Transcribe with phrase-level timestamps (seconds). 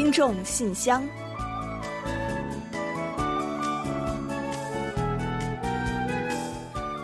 [0.00, 1.06] 听众信箱，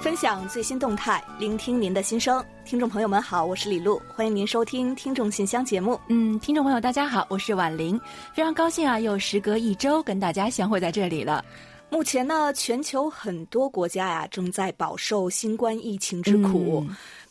[0.01, 2.43] 分享最新动态，聆听您的心声。
[2.65, 6.01] 听众朋友们好，我是李璐，欢迎您收听《听众信箱》节目。
[6.09, 8.01] 嗯，听众朋友大家好，我是婉玲，
[8.33, 11.45] 非常高兴啊，又时隔一周跟大家相会在这里了。
[11.91, 16.83] 目前呢，全球很多国家呀正在饱受新冠疫情之苦，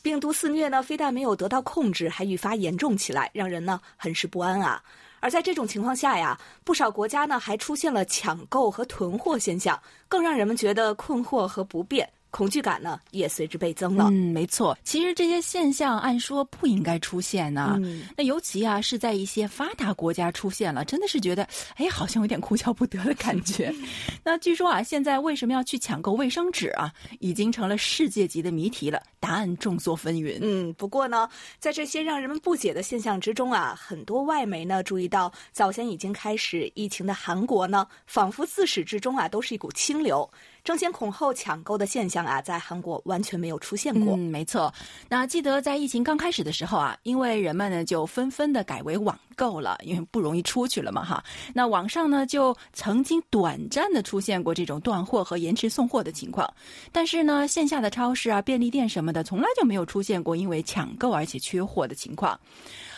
[0.03, 4.79] 病毒肆虐呢，非但没有得到控制，还愈发严重起来，让人呢很是不安啊。
[5.25, 12.07] 而在这种情况下呀，不少国家呢还出现了抢购和囤货现象，更让人们觉得困惑和不便。
[12.35, 14.09] 恐惧感呢也随之倍增了。
[14.11, 14.77] 嗯，没错。
[14.83, 17.79] 其实这些现象按说不应该出现呢。
[18.17, 23.73] 那尤其啊是在一些发达国家出现了，真的是觉得哎，好像有点哭笑不得的感觉。
[24.21, 29.01] 那据说啊，现在为什么要去抢购卫生纸啊，已经成了世界级的谜题了。
[29.21, 30.37] 答案众说纷纭。
[30.41, 40.29] 嗯，不过呢，在这些让人们不解的现象之中啊，很多外媒呢注意到，早先已经开始疫情的韩国呢，仿佛自始至终啊都是一股清流。
[40.65, 44.15] 争先恐后抢购的现象啊，在韩国完全没有出现过。
[44.15, 44.73] 嗯，没错。
[45.07, 51.23] 那记得在疫情刚开始的时候啊，因为人们呢就纷纷的改为网购了，因为不容易出去了嘛，哈。
[51.53, 56.51] 那网上呢就曾经短暂的出现过这种断货和延迟送货的情况，
[56.91, 62.39] 但是呢，线下的超市啊、便利店什么的，从来就没有出现过因为抢购而且缺货的情况。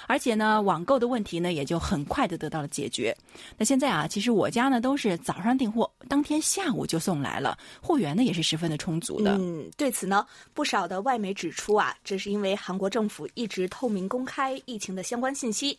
[0.08, 3.16] 而且呢，网购的问题呢，也就很快的得到了解决。
[3.58, 9.38] 那现在啊，其实我家呢都是早上订货，当天下午就送来了，货源呢也是十分的充足的。
[9.38, 15.78] 嗯，对此呢，不少的外媒指出啊，这是因为韩国政府一直透明公开疫情的相关信息。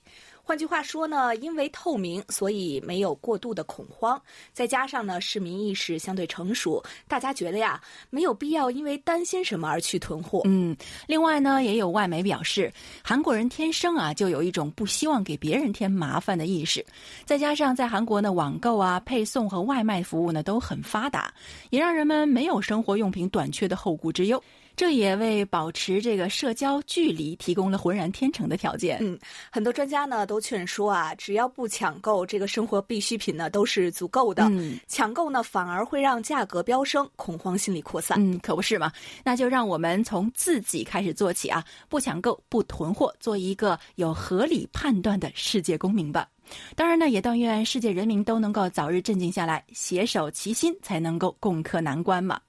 [0.48, 4.18] 换句话说呢，因为透明，所以没有过度的恐慌。
[4.54, 10.40] 再加上呢，市民意识相对成熟，大家觉得呀，没有必要因为担心什么而去囤货。
[10.46, 10.74] 嗯，
[11.06, 12.72] 另外呢，也有外媒表示，
[13.04, 16.82] 韩国人天生啊就有一种不希望给别人添麻烦的意识。
[17.26, 21.30] 再加上在韩国呢，网购啊、配送和外卖服务呢都很发达，
[21.68, 24.42] 也让人们没有生活用品短缺的后顾之忧。
[24.78, 28.98] 这也为保持这个社交距离提供了浑然天成的条件。
[29.00, 29.18] 嗯，
[29.50, 34.44] 很多专家呢都劝说啊，只要不抢购这个生活必需品呢，都是足够的。
[34.52, 38.16] 嗯，抢购呢反而会让价格飙升，恐慌心理扩散。
[38.20, 38.92] 嗯，可不是嘛？
[39.24, 46.28] 那就让我们从自己开始做起啊，不抢购，不囤货，做一个有合理判断的世界公民吧。
[46.76, 52.40] 当然呢，也但愿世界人民都能够早日镇静下来，携手齐心，才能够共克难关嘛。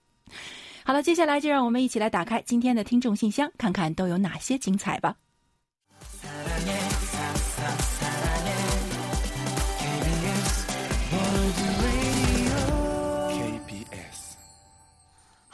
[0.89, 5.17] 好了，接下来就让我们一起来打开今天的听众信箱，看看都有哪些精彩吧。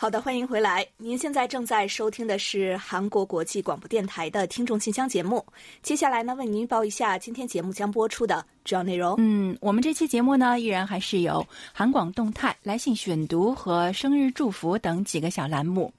[0.06, 0.86] 好的，欢迎回来。
[0.98, 5.44] 您现在正在收听的是韩国国际广播电台的听众信箱节目。
[5.82, 9.16] 接下来呢，为您报一下今天节目将播出的主要内容。
[9.18, 11.44] 嗯，我们这期节目呢，依然还是有
[11.74, 15.92] 韩广动态、来信选读和生日祝福等几个小栏目。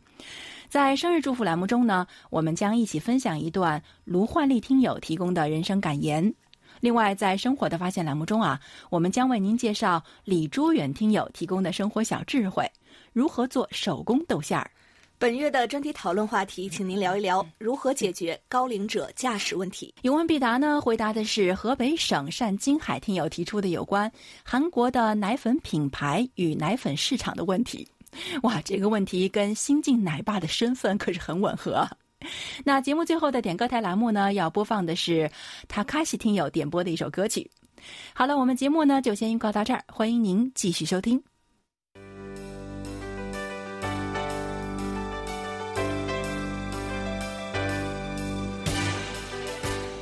[0.68, 6.32] 在生日祝福栏目中呢，我们将一起分享一段卢焕丽听友提供的人生感言。
[6.78, 12.70] 另外，在生活的发现栏目中啊，我们将为您介绍李朱远听友提供的生活小智慧。
[13.16, 14.70] 如何做手工豆馅儿？
[15.18, 19.94] 本月的专题讨论话题，请您聊一聊如何解决高龄者驾驶问题。
[20.02, 20.78] 有问必答呢？
[20.78, 24.12] 回答的是河北省单金海听友提出的有关
[24.44, 27.88] 韩国的奶粉品牌与奶粉市场的问题。
[28.44, 31.88] 哇，这个问题跟新晋奶爸的身份可是很吻合。
[32.66, 35.30] 那节目最后的点歌台栏目呢，要播放的是
[35.68, 37.50] 塔卡西听友点播的一首歌曲。
[38.12, 41.18] 好了，我们节目呢就先预告到这儿，欢迎您继续收听。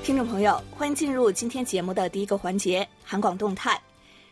[0.04, 3.80] 听众朋友，欢迎进入今天节目的第一个环节——韩广动态。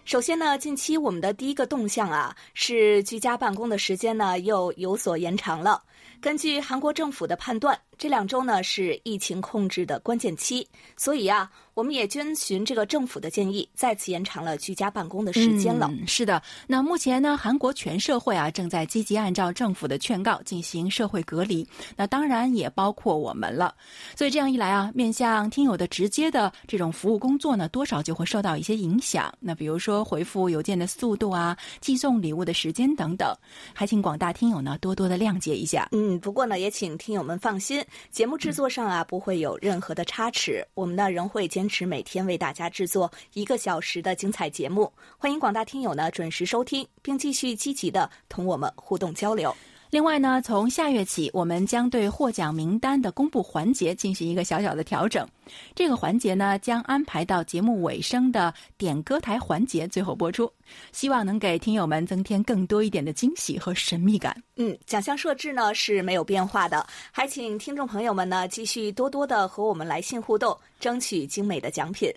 [0.04, 5.82] 首先呢，近期我们的第一个动向啊，是居家办公的时间呢又有所延长了。
[6.20, 10.66] 根据韩国政府的判断，这两周呢是疫情控制的关键期，
[10.96, 11.48] 所以啊。
[11.74, 15.90] 我们也遵循这个政府的建议，再次延长了居家办公的时间了。
[16.06, 21.66] 是的，那目前呢，韩国全社会啊正在积极按照政府的劝告进行社会隔离，
[21.96, 23.74] 那当然也包括我们了。
[24.14, 29.32] 所以这样一来啊，面向听友的直接的这种服务工作呢，多少就会受到一些影响。
[29.40, 33.34] 那比如说回复邮件的速度啊，寄送礼物的时间等等，
[33.72, 35.88] 还请广大听友呢多多的谅解一下。
[35.92, 41.62] 嗯，不过呢，也请听友们放心，节目制作上啊不会有任何的差池，我们呢仍会坚。
[41.72, 49.56] 持每天为大家制作一个小时的精彩节目，欢迎广大听友呢准时收听，并继续积极的同我们互动交流。
[49.92, 55.28] 另外呢，从下月起，我们将对获奖名单的公布环节进行一个小小的调整。
[55.74, 60.50] 这个环节呢，将安排到节目尾声的点歌台环节最后播出，
[60.92, 64.34] 希望能给听友们增添更多一点的惊喜和神秘感。
[64.56, 72.10] 嗯，奖项设置呢是没有变化的，还请听众朋友们呢继续多多的和我们来信互动，争取精美的奖品。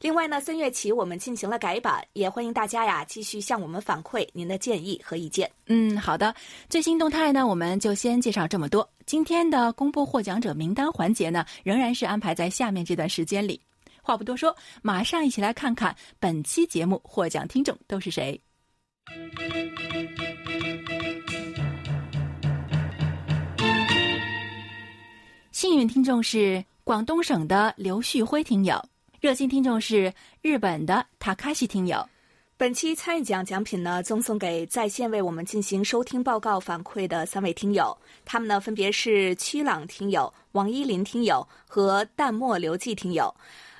[0.00, 5.50] 另外呢，三月起我们进行了改版，也欢迎大家呀继续向我们反馈您的建议和意见。
[5.66, 6.34] 嗯，好的。
[6.68, 8.88] 最新动态呢，我们就先介绍这么多。
[9.06, 13.60] 今天的公布获奖者名单环节呢，仍然是安排在下面这段时间里。
[14.02, 18.40] 话不多说，马上一起来看看本期节目获奖听众都是谁。
[25.52, 28.80] 幸运听众是广东省的刘旭辉听友。
[29.20, 32.06] 热心听众是日本的塔卡西听友，
[32.58, 37.96] 本期参与奖奖品呢，赠送给在线为我们进行收听报告反馈的三位听友，
[38.26, 43.34] 他们呢分别是曲朗听友、王依林听友和淡漠留记听友。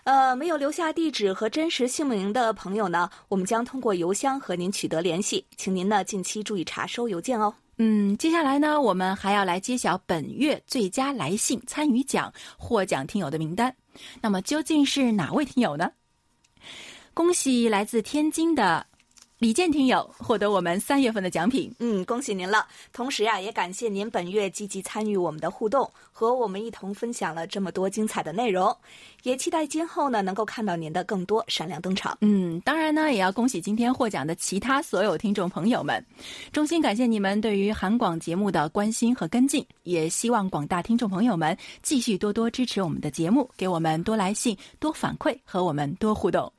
[0.05, 7.53] 呃，没有留下地址和真实姓名的朋友呢，我们将通过邮箱和您取得联系，请您呢近期注意查收邮件哦。
[7.79, 13.75] 嗯，接下来呢，我们还要来揭晓本月最佳来信参与奖获奖听友的名单。
[14.20, 15.93] 那么究竟是哪位听友呢？
[17.14, 18.87] 恭喜来自天津的。
[19.38, 22.67] 李健听友获得我们三月份的奖品，嗯，恭喜您了。
[22.91, 28.75] 同时呀，也感谢您本月积极参与我们的互动，和我们一同分享了这么多精彩的内容。
[29.25, 32.17] 也期待今后呢，能够看到您的更多闪亮登场。
[32.23, 36.03] 嗯，当然呢，也要恭喜今天获奖的其他所有听众朋友们，
[36.50, 39.62] 衷心感谢你们对于韩广节目的关心和跟进。
[39.83, 46.50] 也希望广大听众朋友们继续多多支持我们的节目，给我们多来信、多反馈和我们多互动。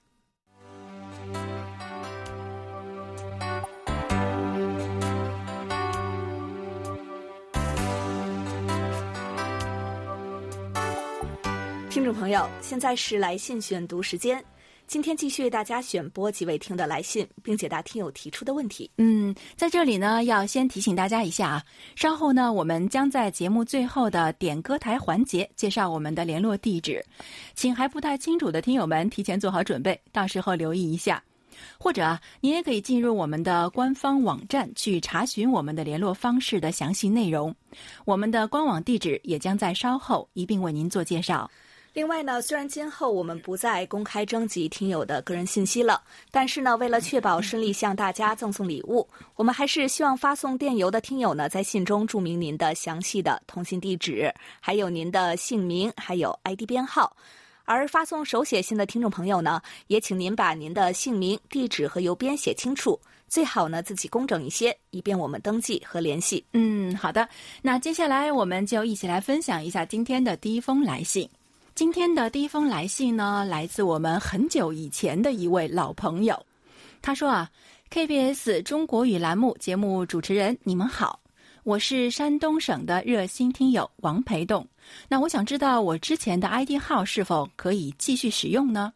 [12.07, 14.41] 众朋友，现在是来信选读时间。
[14.87, 18.89] 今天继续为大家选播几位听的来信，并解答听友提出的问题。
[18.95, 21.63] 嗯，在这里呢，要先提醒大家一下啊，
[21.97, 27.05] 稍后呢，我们将在节目最后的点歌台环节介绍我们的联络地址，
[27.55, 31.21] 请还不太清楚的听友们提前做好准备，到时候留意一下。
[31.77, 37.53] 或者啊，您也可以进入我们的官方网站去查询我们的联络方式的详细内容。
[38.05, 41.51] 我们的官网地址也将在稍后一并为您做介绍。
[41.97, 45.99] 另外呢，虽然今后我们不再公开征集听友的个人信息了，
[46.29, 57.17] 但是呢，为了确保顺利向大家赠送礼物，我们还是希望发送电邮的听友呢，在信中注明您的详细的通信地址，还有您的姓名，还有 ID 编号。
[57.65, 66.45] 而发送手写信的听众朋友呢，也请您把您的姓名、地址和邮编写清楚，最好呢自己工整一些，以便我们登记和联系。
[66.53, 67.27] 嗯，好的。
[67.63, 71.27] 那接下来我们就一起来分享一下今天的第一封来信。
[71.77, 76.43] 今天的第一封来信呢，来自我们很久以前的一位老朋友。
[77.03, 77.51] 他说啊
[77.91, 81.19] ，KBS 中国语栏目节目主持人，你们好，
[81.63, 84.67] 我是山东省的热心听友王培栋。
[85.07, 88.91] 那我想知道，我之前的 ID 号是否可以继续使用呢？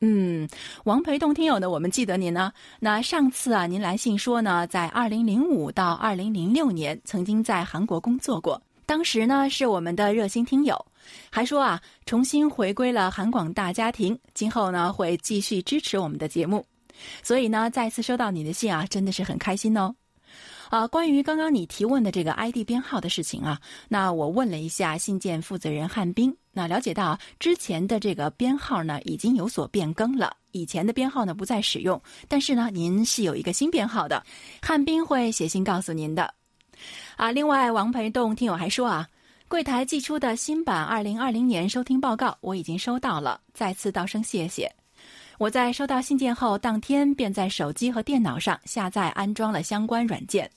[0.00, 0.46] 嗯，
[0.84, 2.52] 王培栋听友呢，我们记得您呢。
[2.80, 8.60] 那上次啊，您来信说呢，在二零零五到二零零六年曾经在韩国工作过。
[8.90, 10.84] 当时呢是我们的热心听友，
[11.30, 16.66] 还说啊重新回归了韩广大家庭，今后呢会继续支持我们的节目，
[17.22, 19.94] 所以呢再次收到你的信啊，真的是很开心哦。
[20.70, 34.20] 啊，关于刚刚你提问的这个 ID 编号的事情啊，那我问了一下信件负责人汉斌，那了解到之前的这个编号呢已经有所变更了，以前的编号呢不再使用，但是呢您是有一个新编号的，
[34.60, 36.39] 汉斌会写信告诉您的。
[37.20, 39.06] 啊，另外，王培栋听友还说啊，
[39.46, 44.66] 柜台寄出的新版二零二零年收听报告我已经收到了，再次道声谢谢。
[45.36, 50.50] 我在收到信件后当天便在手机和电脑上下载安装了相关软件，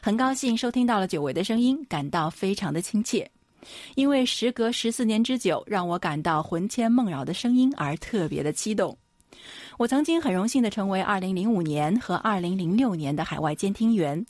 [0.00, 3.30] 很高兴收听到了久违的声音，感到非常的亲切，
[3.94, 8.96] 因为时隔十四年之久，让我感到魂牵梦绕的声音而特别的激动。
[9.78, 14.24] 我曾经很荣幸的成为2005年和2006年的海外监听员，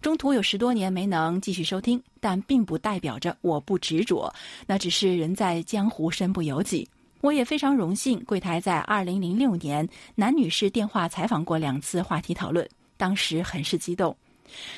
[0.00, 4.32] 中途有十多年没能继续收听，但并不代表着我不执着，
[4.66, 6.88] 那只是人在江湖身不由己。
[7.20, 14.16] 我也非常荣幸，柜台在2006年男女士电话采访过两次，话题讨论，当时很是激动。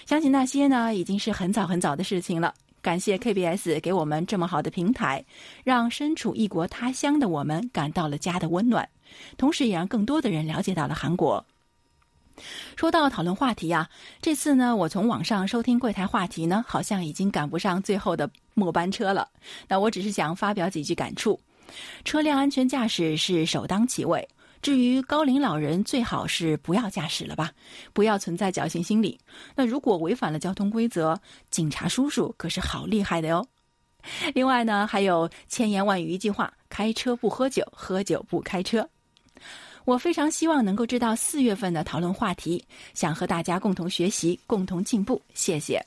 [0.05, 2.53] 相信那些呢，已经是很早很早的事情了。
[2.83, 5.23] 感谢 KBS 给我们这么好的平台，
[5.65, 8.89] 让身处异国他乡的我们感到了家的温暖。
[9.37, 11.45] 同时，也让更多的人了解到了韩国。
[12.75, 13.91] 说到讨论话题呀，
[14.23, 19.29] 这次呢，我从网上收听柜台话题呢，好像已经赶不上最后的末班车了。
[19.69, 21.39] 那我只是想发表几句感触：
[22.05, 24.27] 车辆安全驾驶是首当其位。
[24.63, 27.51] 至于高龄老人，最好是不要驾驶了吧，
[27.93, 29.19] 不要存在侥幸心理。
[29.55, 31.19] 那如果违反了交通规则，
[31.51, 33.47] 警察叔叔可是好厉害的哟。
[34.35, 38.89] 另外呢，还有千言万语一句话：开车不喝酒，喝酒不开车。
[39.85, 45.21] 我非常希望能够知道四月份的讨论话题，想和大家共同学习，共同进步。
[45.35, 45.85] 谢谢。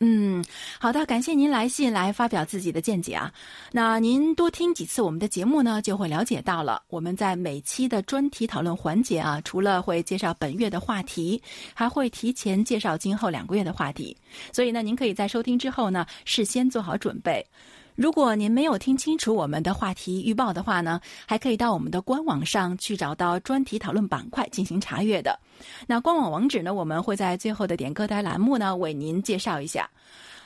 [0.00, 0.44] 嗯，
[0.78, 3.32] 好的，感谢您来信来发表自己的见解啊。
[3.70, 6.82] 那您多听几次我们的节目呢，就会了解到了。
[6.88, 11.40] 我们在每期的专题讨论环节啊，除了会介绍本月的话题，
[11.72, 14.14] 还会提前介绍今后两个月的话题。
[14.52, 17.46] 所以呢，您可以在收听之后呢，事先做好准备。
[17.94, 25.38] 如果您没有听清楚我们的话题预报的话呢，还可以到我们的官网上去找到专题讨论板块进行查阅的。
[25.86, 29.88] 那官网网址呢，我们会在最后的点歌台栏目呢为您介绍一下。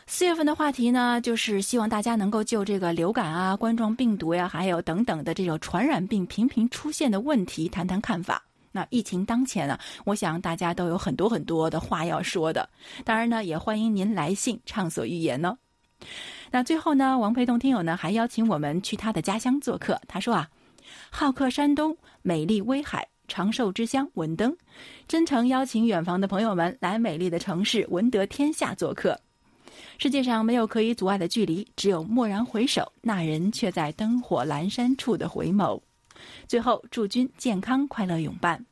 [0.06, 8.42] 四月份的话题呢，就是希望大家能够就这个流感啊、冠状病毒呀，还有等等的这种传染病频频出现的问题谈谈看法。
[8.72, 12.68] 那疫情当前呢，我想大家都有很多很多的话要说的。
[13.06, 15.56] 当然呢，也欢迎您来信畅所欲言呢。
[16.50, 20.00] 那最后呢，王培栋听友呢还邀请我们去他的家乡做客。
[20.08, 20.48] 他说啊，
[21.10, 24.56] 好客山东，美丽威海，长寿之乡文登，
[25.06, 29.18] 真诚邀请远方的朋友们来美丽的城市文德天下做客。
[29.98, 35.80] 世界上没有可以阻碍的距离，只有蓦然回首，那人却在灯火阑珊处的回眸。
[36.46, 38.64] 最后，祝君健康快乐永伴。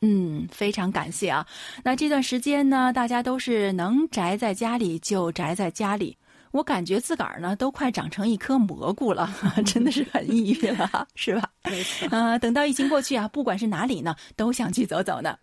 [0.00, 1.46] 嗯，非常感谢啊。
[1.82, 6.16] 那这段时间呢，大家都是能宅在家里就宅在家里。
[6.54, 9.28] 我感觉自个儿呢都快长成一颗蘑菇了，
[9.66, 11.50] 真的是很抑郁了，是吧？
[11.64, 12.06] 没错。
[12.12, 15.36] 呃，等到疫情过去啊，不管是哪里呢，都想去走走呢。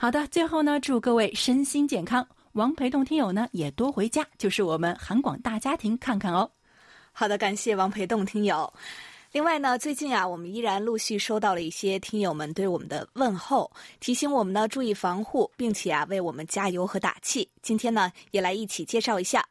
[0.00, 2.26] 好的，最后呢，祝各位身心健康。
[2.54, 6.50] 王培栋听友呢也多回家，就是我们韩广大家庭看看哦。
[7.12, 8.70] 好的，感谢王培栋听友。
[9.30, 13.70] 另外呢，最近啊，我们依然陆续收到了一些听友们对我们的问候，
[14.00, 17.48] 提醒我们呢注意防护，并且啊为我们加油和打气。
[17.62, 19.46] 今天呢，也来一起介绍一下。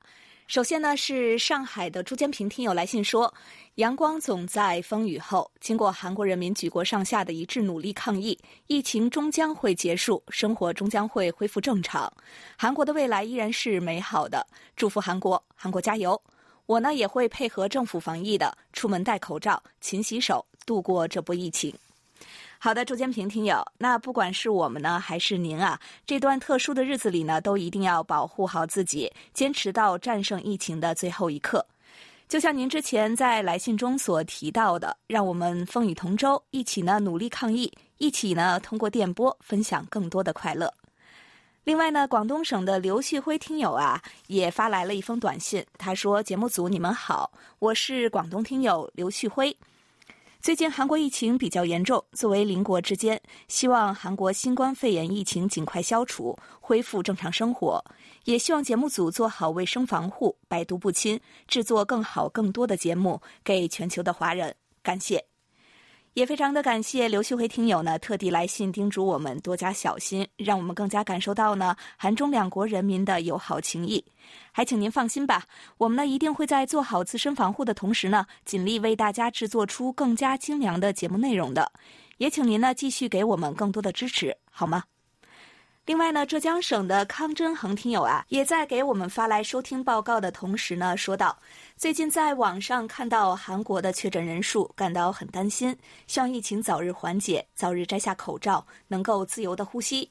[0.51, 3.34] 首先呢，是上海的朱坚平听友来信说
[3.75, 12.12] ：“阳光总在风雨后，经过韩国人民举国上下的一致努力抗疫，疫情终将会结束，生活终将会恢复正常，
[12.58, 14.46] 韩国的未来依然是美好的。
[14.75, 16.22] 祝福韩国，韩国加油！
[16.65, 21.74] 我呢也会配合政府防疫的，出门戴口罩，勤洗手，度过这波疫情。”
[22.63, 31.65] 好的，周建平听友，那不管是我们呢，还是您啊，这段特殊的日子里呢，都一定要保护好自己，坚持到战胜疫情的最后一刻。
[32.30, 40.72] 就像您之前在来信中所提到的，让我们风雨同舟，一起呢努力抗疫，一起呢通过电波分享更多的快乐。
[41.63, 49.58] 另外呢，广东省的刘旭辉听友啊，也发来了一封短信，他说：“节目组你们好，我是广东听友刘旭辉。”
[50.41, 57.83] 最近韩国疫情比较严重，作为邻国之间，希望韩国新冠肺炎疫情尽快消除，恢复正常生活。
[58.24, 64.55] 也希望节目组做好卫生防护，百毒不侵，制作更好更多的节目给全球的华人。
[64.81, 65.30] 感谢。
[66.13, 74.03] 也非常的感谢刘旭辉听友呢，特地来信叮嘱我们多加小心，让我们更加感受到呢韩中两国人民的友好情谊。
[74.51, 75.46] 还请您放心吧，
[75.77, 81.72] 我们呢一定会在做好自身防护的同时呢，尽力为大家制作出更加精良的节目内容的。
[82.18, 84.84] 也请您呢继续给我们更多的支持，好吗？
[85.88, 91.35] 另外呢，浙江省的康真恒听友啊，也在给我们发来收听报告的同时呢，说道：
[91.75, 100.07] 最近在网上看到韩国的确诊人数，感到很担心，希望疫情早日缓解，早日摘下口罩，能够自由的呼吸。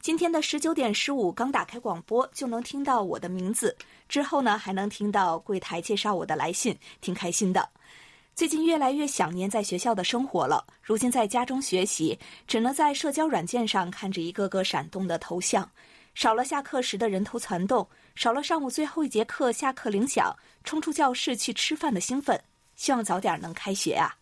[0.00, 3.76] 今天的十九点十五刚打开广播，就能听到我的名字，
[4.08, 7.68] 之后呢，还能听到柜台介绍我的来信，挺开心的。
[8.34, 10.64] 最近越来越想念在学校的生活了。
[10.80, 15.70] 如今在家中学习，只能在社交软件上看着一个个闪动的头像，
[16.14, 20.34] 少了下课时的人头攒动，少了上午最后一节课下课铃响，
[20.64, 22.40] 冲出教室去吃饭的兴奋。
[22.74, 24.16] 希望早点能开学啊！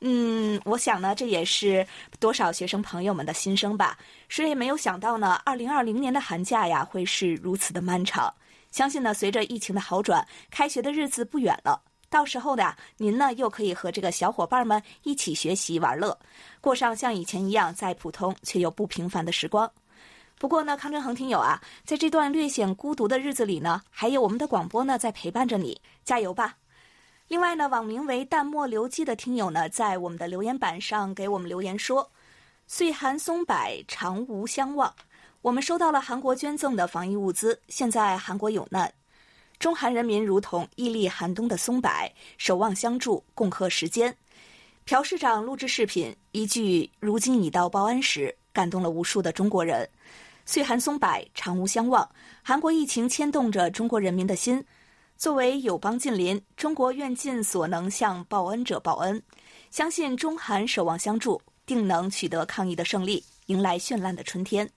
[0.00, 1.84] 嗯，我想呢，这也是
[2.20, 3.98] 多少学生朋友们的心声吧。
[4.28, 8.32] 谁也没有想到呢，二零二零年的寒假呀，会是如此的漫长。
[8.70, 11.82] 相信呢，随着疫情的好转，开学的日子不远了。
[12.16, 16.18] 到时候呢，您呢又可以和这个小伙伴们一起学习玩乐，
[16.62, 19.70] 过上像以前一样再普通却又不平凡的时光。
[20.38, 26.56] 不过呢，康振恒听友啊，在这段略显孤独的日子里呢，还有我们的广播呢在陪伴着你，加油吧！
[27.28, 32.10] 另外呢，网名为淡漠流记的听友呢，在我们的留言板上给我们留言说
[32.66, 34.90] ：“岁寒松柏，长无相望。
[35.42, 38.90] 我们收到了韩国捐赠的防疫物资，现在韩国有难，
[39.58, 41.90] 中韩人民如同屹立寒冬的松柏，
[42.38, 44.16] 守望相助，共克时艰。
[44.84, 49.88] 朴市长录制视频，一句“如今已到报恩时”，感动了无数的中国人。
[50.44, 52.08] 岁寒松柏，长无相望。
[52.42, 54.64] 韩国疫情牵动着中国人民的心，
[55.16, 59.20] 作为友邦近邻，中国愿尽所能向报恩者报恩，
[59.70, 61.40] 相信中韩守望相助。
[61.64, 64.70] 定能取得抗疫的胜利，迎来绚烂的春天。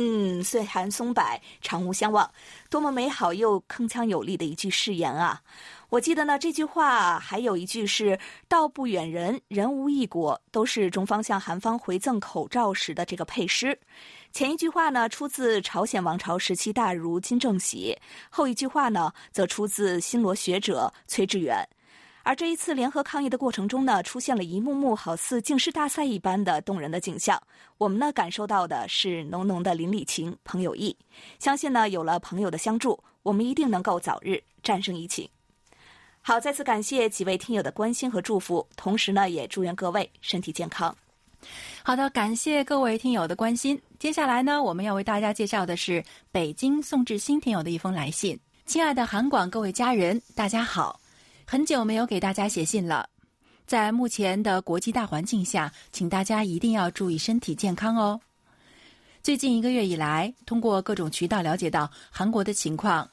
[0.00, 1.24] 嗯，岁寒松柏，
[1.60, 2.30] 长无相望，
[2.70, 5.42] 多么美好又铿锵有力的一句誓言啊！
[5.88, 13.76] 我记得呢，这句话还有一句是“道不远人，人无异国”，都是中方向韩方回赠口罩时的这个配诗。
[14.30, 17.98] 前一句话呢，出自朝鲜王朝时期大儒金正喜；
[18.30, 21.68] 后一句话呢，则出自新罗学者崔致远。
[22.28, 27.42] 而这一次联合抗疫的过程中呢，出现了一幕幕好似竞诗大赛一般的动人的景象。
[27.78, 30.94] 我们呢感受到的是浓浓的邻里情、朋友义。
[31.38, 35.26] 相信呢有了朋友的相助，我们一定能够早日战胜疫情。
[36.20, 40.94] 好，再次感谢几位听友的关心和祝福，同时呢也祝愿各位身体健康。
[41.82, 43.80] 好的，感谢各位听友的关心。
[43.98, 48.38] 接下来呢，我们要为大家介绍的是北京宋志新听友的一封来信。
[48.66, 51.00] 亲爱的韩广各位家人，大家好。
[51.50, 53.08] 很久没有给大家写信了，
[53.66, 58.20] 在目前的国际大环境下，请大家一定要注意身体健康哦。
[59.22, 63.08] 最近一个月以来，通过各种渠道了解到韩国的情况，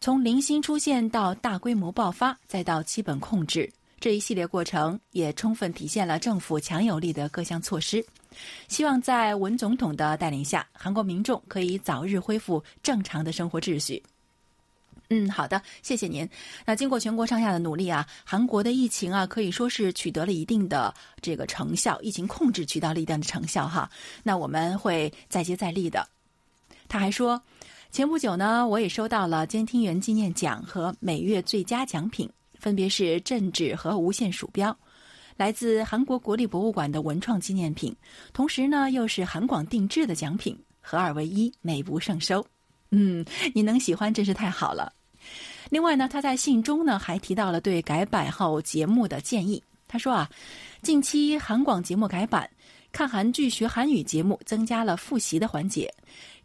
[0.00, 8.04] 从零星出现到大规模爆发，再到基本控制，这一系列过程也充分体现了政府强有力的各项措施。
[8.66, 14.02] 希望在文总统的带领下，韩国民众可以早日恢复正常的生活秩序。
[15.10, 16.28] 嗯，好的，谢谢您。
[16.66, 23.90] 那经过全国上下的努力啊，韩国的疫情啊可以说是取得了一定的这个成效，疫情控制取得了一定的成效哈。
[24.22, 26.06] 那我们会再接再厉的。
[26.88, 27.42] 他还说，
[27.90, 34.76] 前不久呢，我也收到了监听员纪念奖和每月最佳奖品，分别是镇纸和无线鼠标，
[35.38, 37.96] 来自韩国国立博物馆的文创纪念品，
[38.34, 42.46] 同时呢又是韩广定制的奖品，合二为一，美不胜收。
[42.90, 44.92] 嗯，你能喜欢真是太好了。
[45.70, 49.62] 另外呢，他在信中呢还提到了对改版后节目的建议。
[49.86, 50.28] 他说啊，
[50.82, 52.48] 近期韩广节目改版，
[52.92, 55.92] 看韩剧学韩语节目增加了复习的环节，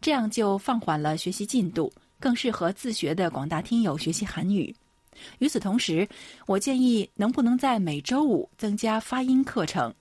[0.00, 4.74] 这样就放缓了学习进度，更适合自学的广大听友学习韩语。
[5.38, 6.08] 与此同时，
[6.46, 9.94] 我建议能不能在每周五增加发音课程？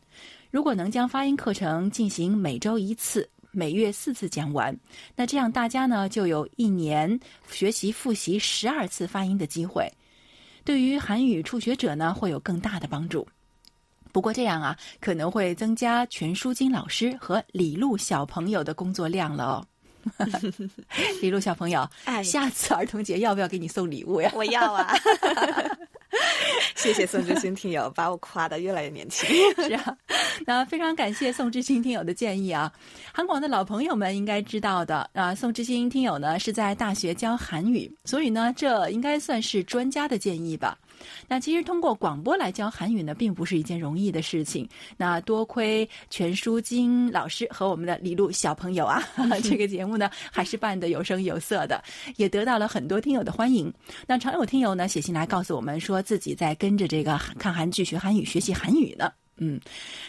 [0.50, 3.30] 如果能将发音课程进行每周一次。
[3.56, 4.76] 每月四次讲完，
[5.16, 9.88] 那这样大家呢就有一年学习复习十二次发音的机会，
[10.66, 13.28] 对于韩语初学者呢会有更大的帮助。
[14.12, 19.68] 不过这样啊可能会增加全书金老师和李璐小朋友的工作量了哦。
[21.22, 21.88] 李璐小朋友，
[22.24, 24.32] 下次儿童节要不要给你送礼物呀？
[24.36, 24.94] 我要啊。
[26.76, 29.28] 谢谢宋志新听友，把我夸的越来越年轻。
[29.64, 29.98] 是啊，
[30.46, 32.72] 那非常感谢宋志新听友的建议啊。
[33.14, 40.78] 韩广的老朋友们应该知道的啊，宋志新听友呢是在大学教韩语，所以呢这应该算是专家的建议吧。
[41.28, 44.68] 那其实通过广播来教韩语呢，并不是一件容易的事情。
[44.98, 49.04] 那多亏全书金老师和我们的李璐小朋友啊，
[49.44, 51.84] 这个节目呢还是办得有声有色的，
[52.18, 53.74] 也得到了很多听友的欢迎。
[54.08, 59.12] 那常有听友呢写信来告诉我们，说自己在跟着这个看韩剧学韩语、学习韩语呢。
[59.38, 59.60] 嗯，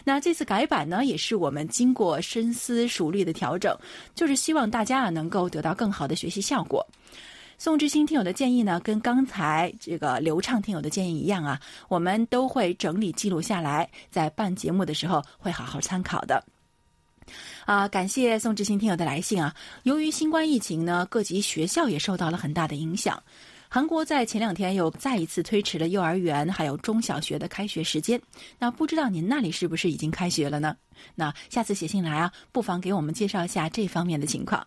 [0.05, 3.75] 那这次改版呢，也是我们经过深思熟虑的调整，
[4.15, 6.87] 就是希望大家啊能够得到更好的学习效果。
[7.65, 16.45] 宋志新听友的建议呢，跟刚才这个刘畅听友的建议一样啊，我们都会整理记录下来，在办节目的时候会好好参考的。
[17.65, 19.57] 啊，感谢宋志新听友的来信啊。
[19.85, 23.19] 由于新冠疫情呢，各级学校也受到了很大的影响。
[23.71, 28.21] 韩国在前两天又再一次推迟了幼儿园还有中小学的开学时间。
[28.59, 30.77] 那不知道您那里是不是已经开学了呢？
[31.15, 34.67] 那下次写信来啊，不妨给我们介绍一下这方面的情况。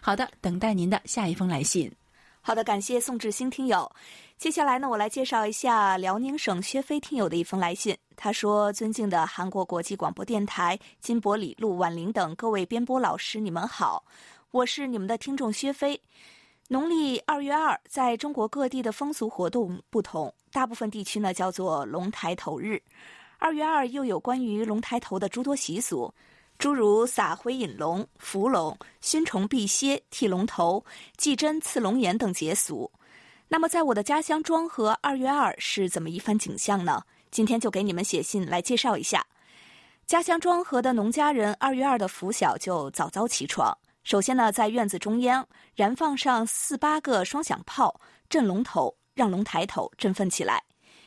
[0.00, 1.92] 好的，等待您的下一封来信。
[2.46, 3.90] 好的，感谢宋志新听友。
[4.36, 7.96] 接下来呢，我来介绍一下辽宁省薛飞听友的一封来信。
[8.16, 14.04] 他说：“尊敬的韩国国际广播电台金伯李璐、婉玲等各位编播老师，你们好，
[14.50, 15.98] 我是你们的听众薛飞。
[16.68, 22.78] 农历二月二，在中国各地的风俗活动不同，大部分地区呢叫做龙抬头日。
[23.38, 26.12] 二月二又有关于龙抬头的诸多习俗。”
[26.64, 30.82] 诸如撒灰引龙、扶龙、熏虫辟邪、剃龙头、
[31.18, 32.90] 祭针刺龙眼等节俗。
[33.48, 37.02] 那么，在我的家乡庄河，二月二是怎么一番景象呢？
[37.30, 39.26] 今天就给你们写信来介绍一下。
[40.06, 48.00] 家乡庄河的农家人二月二的拂晓就早早起床，首先呢，在院子中央燃放上四八个双响炮，
[48.30, 50.62] 震龙头，让龙抬头，振奋起来。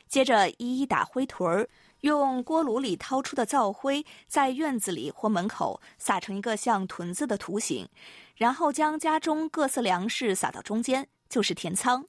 [0.08, 1.68] 接着一一打灰屯儿，
[2.02, 7.88] 用锅炉里掏出的灶灰，在院子里或门口撒成一个像屯子的图形，
[8.36, 12.06] 然后将家中各色粮食撒到中间，就是田仓。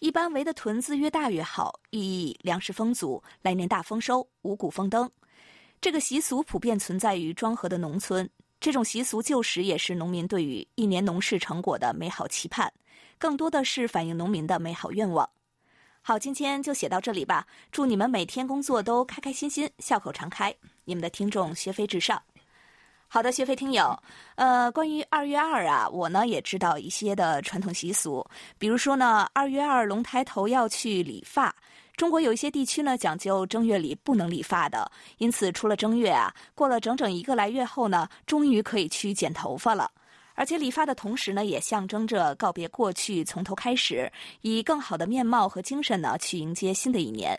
[0.00, 5.10] 一般围的屯子越大越好，寓意粮食丰足，来年大丰收，五谷丰登。
[5.80, 8.28] 这个习俗普遍存在于庄河的农村。
[8.60, 12.72] 这种习俗旧时也是农民对于一年农事成果的美好期盼，
[13.18, 15.28] 更多的是反映农民的美好愿望。
[16.04, 17.46] 好，今天就写到这里吧。
[17.70, 20.52] 祝你们每天工作都开开心心，笑口常开。
[20.84, 22.20] 你们的听众薛飞至上。
[23.06, 23.96] 好的，薛飞听友，
[24.34, 28.26] 呃，关于二月二啊，我呢也知道一些的传统习俗，
[28.58, 31.54] 比如说呢，二月二龙抬头要去理发。
[31.94, 39.88] 中国有一些地区呢讲究正月里不能理发的，因此出了正月啊，过了整整一个来月后呢，终于可以去剪头发了。
[40.34, 47.38] 而且理发的同时呢，也象征着告别过去，从头开始，以更好的面貌和精神呢去迎接新的一年。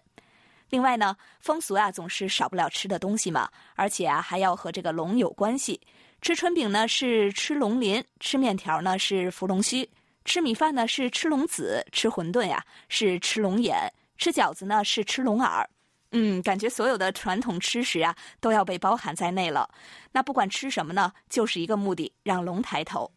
[0.69, 5.79] 另外呢，风俗啊总是少不了吃的东西嘛，而且啊还要和这个龙有关系。
[6.21, 9.88] 吃春饼呢是吃龙鳞，吃面条呢是扶龙须，
[10.23, 15.69] 吃米饭呢是吃龙子，吃馄饨呀是吃龙眼，吃饺子呢是吃龙耳。
[16.13, 19.69] 嗯，感觉所有的传统吃食啊都要被包含在内了。
[20.12, 23.12] 那不管吃什么呢，就是一个目的，让龙抬头。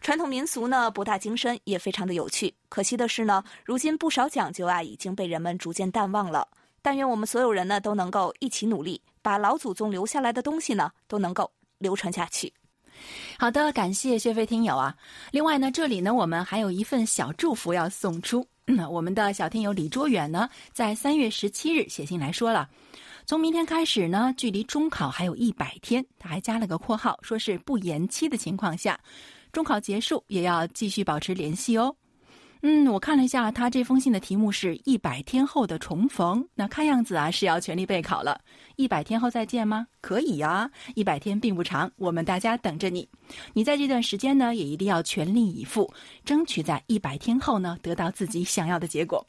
[0.00, 2.52] 传统民俗呢博大精深，也非常的有趣。
[2.68, 6.46] 可惜的是呢，如今不少讲究啊已经被人们逐渐淡忘了。
[6.82, 12.52] 但愿我们所有人呢都能够一起努力，把老祖宗留下来的东西呢都能够流传下去。
[13.38, 14.94] 好的，感谢薛飞听友啊。
[15.30, 18.46] 另外呢，这里呢我们还有一份小祝福要送出。
[18.66, 22.68] 那我们的小听友李卓远呢，在三月十七日写信来说了，
[23.26, 28.98] 从明天开始呢，距离中考还有一百天，他还加了个括号，说是不延期的情况下，
[29.52, 31.94] 中考结束也要继续保持联系哦。
[32.66, 38.40] 嗯，我看了一下他这封信的题目是一百天后的重逢，那看样子啊是要全力备考了。
[38.76, 39.86] 一百天后再见吗？
[40.00, 43.06] 可以呀，一百天并不长，我们大家等着你。
[43.52, 45.92] 你在这段时间呢，也一定要全力以赴，
[46.24, 49.26] 争取在一百天后呢得到自己想要的结果。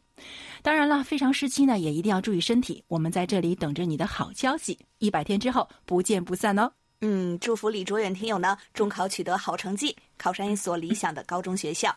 [0.61, 2.81] 当然了，非常时期呢也一定要注意身体。
[2.87, 6.71] 我们在这里等着你的好消息，一百天之后不见不散哦。
[7.01, 11.93] 嗯，祝福李卓远听友呢，中考取得好成绩，考上一所理想的高中学校。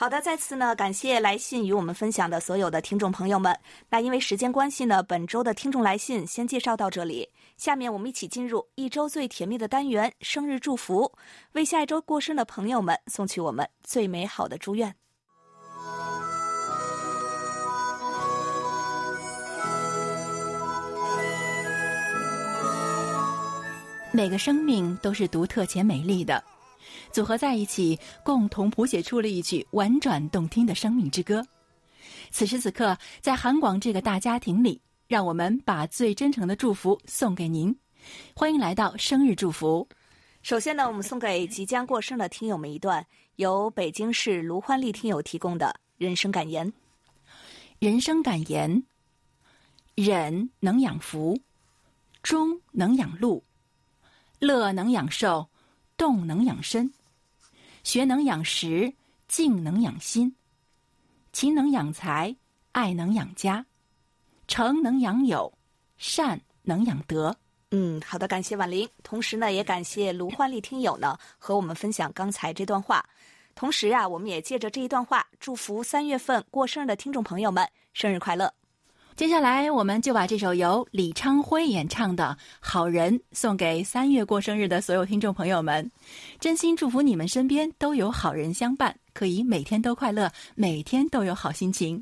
[0.00, 3.58] 好的，再次呢，感谢来信与我们分享的所有的听众朋友们。
[3.90, 7.28] 那因为时间关系呢，本周的听众来信先介绍到这里。
[7.56, 11.12] 下面我们一起进入一周最甜蜜的单元——生日祝福，
[11.54, 14.94] 为下一周过生的朋友们送去我们最美好的祝愿。
[24.12, 26.40] 每个生命都是独特且美丽的。
[27.10, 31.44] 组合在一起，共同谱写出了一曲婉转动听的生命之歌。
[32.30, 37.74] 此时此刻，在韩广这个大家庭里，让我们把最真诚的祝福送给您。
[38.34, 39.88] 欢迎来到生日祝福。
[40.42, 43.04] 首先呢，我们送给即将过生的听友们一段
[43.36, 46.72] 由北京市卢欢丽听友提供的人生感言。
[47.78, 48.84] 人生感言：
[49.94, 51.40] 忍能养福，
[52.22, 53.42] 忠能养禄，
[54.38, 55.48] 乐能养寿。
[55.96, 56.92] 动能养身，
[57.84, 58.92] 学能养识，
[59.26, 60.34] 静能养心，
[61.32, 62.36] 勤能养财，
[62.72, 63.64] 爱能养家，
[64.46, 65.52] 诚能养友，
[65.96, 67.36] 善能养德。
[67.70, 73.04] 嗯，好的，感谢婉玲，同时呢，也感谢卢焕丽听友呢和我们分享刚才这段话。
[73.54, 78.54] 同时啊，我们也借着这一段话，祝福三月份过生日的听众朋友们生日快乐。
[79.18, 85.90] 接下来，我们就把这首由李昌辉演唱的《好人》送给三月过生日的所有听众朋友们，
[86.38, 92.00] 真心祝福你们身边都有好人相伴，可以每天都快乐，每天都有好心情。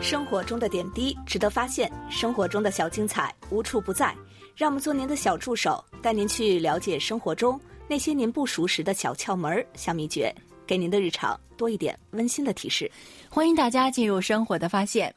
[0.00, 4.14] 生活中的点滴值得发现，生活中的小精彩无处不在，
[4.54, 7.60] 让我们做您的小助手，带您去了解生活中。
[7.88, 10.34] 那些您不熟识的小窍门、小秘诀，
[10.66, 12.90] 给您的日常多一点温馨的提示。
[13.30, 15.14] 欢迎大家进入生活的发现。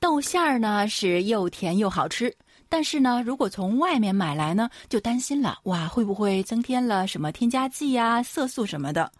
[0.00, 2.34] 豆馅儿呢是又甜又好吃，
[2.66, 9.12] 但是呢，如果从外面买来呢，就担心了，哇，会不会增添了什么添加剂呀、色素什么的？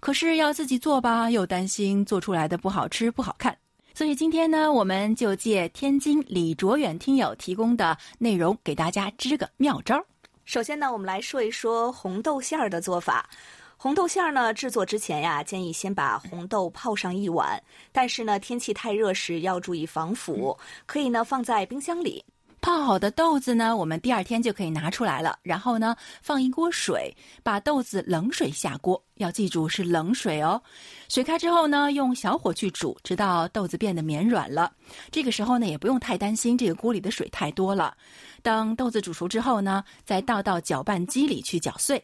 [0.00, 3.56] 可是要自己做吧，又担心做出来的不好吃、不好看。
[3.94, 10.04] 所以今天呢，我们就借天津李卓远听友提供的内容，给大家支个妙招。
[10.48, 13.28] 首先呢，我们来说一说红豆馅儿的做法。
[13.76, 17.62] 红豆馅儿呢，制作之前呀，建议先把红豆泡上一晚。
[17.92, 20.56] 但是呢，天气太热时要注意防腐，
[20.86, 22.24] 可以呢放在冰箱里。
[22.60, 25.38] 泡好的豆子呢，我们第二天就可以拿出来了。
[25.42, 30.60] 然后呢，放一锅水，把豆子冷水下锅，要记住是冷水哦。
[31.08, 34.72] 水开之后呢，用小火去煮，直到豆子变得绵软了。
[35.10, 37.96] 这个时候呢，也不用太担心这个锅里的水太多了。
[38.42, 42.02] 等豆子煮熟之后呢，再倒到搅拌机里去搅碎。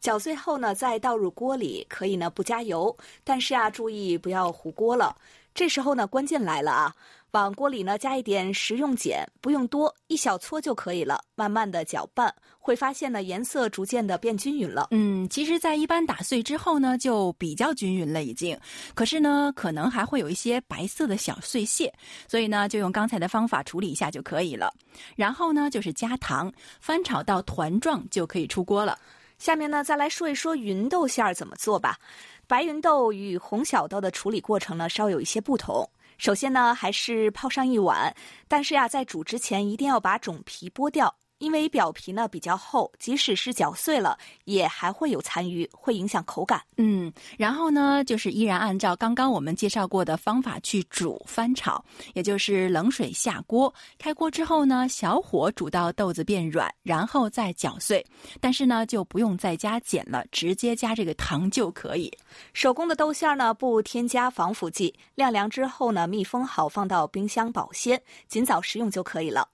[0.00, 5.16] 搅碎后呢，再倒入锅里，可以呢不加油，但是啊，注意不要糊锅了。
[5.54, 6.94] 这时候呢，关键来了啊！
[7.42, 11.20] 往锅里呢加一点食用碱，不用多，一小撮就可以了。
[11.34, 14.86] 慢慢的搅拌，会发现呢颜色逐渐的变均匀了。
[14.92, 18.56] 嗯，其实，在一般打碎之后呢，就比较均匀了已经。
[18.94, 21.92] 可是呢，可能还会有一些白色的小碎屑，
[22.28, 24.72] 所以呢，就用刚才的方法处理一下就可以了。
[25.16, 28.96] 然后呢，就是加糖，翻炒到团状就可以出锅了。
[29.38, 31.98] 下面呢，再来说一说芸豆馅儿怎么做吧。
[32.46, 35.84] 白芸豆与红小豆的处理过程呢，稍有一些不同。
[36.18, 38.14] 首先呢，还是泡上一碗，
[38.48, 41.16] 但是呀，在煮之前一定要把种皮剥掉。
[41.38, 46.62] 因为表皮呢比较厚，即使是搅碎了，也还会有残余，会影响口感。
[46.76, 58.04] 嗯，然后呢，就是依然按照刚刚我们介绍过的方法去煮翻炒，也就是冷水下锅，开锅之后呢，小火煮到豆子变软，然后再搅碎。
[58.40, 62.12] 但是呢，就不用再加碱了，直接加这个糖就可以。
[62.52, 69.48] 手工的豆馅呢，不添加防腐剂，晾凉之后呢，密封好，放到冰箱保鲜，尽早食用就可以了。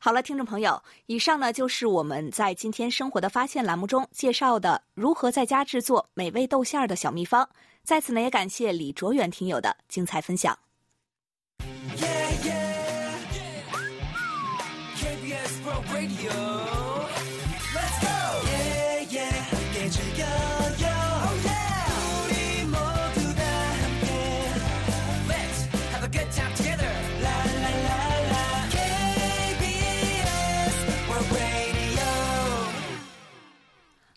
[0.00, 7.48] 好了，听众朋友，以上呢就是我们在今天生活的发现栏目中介绍的如何在家制作美味豆馅儿的小秘方。
[7.82, 10.56] 在此呢，也感谢李卓远听友的精彩分享。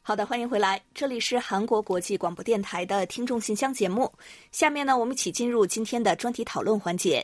[0.04, 4.12] 好的，欢迎回来，这里是韩国国际广播电台的听众信箱节目。
[4.52, 7.24] 下面呢，我们一起进入今天的专题讨论环节。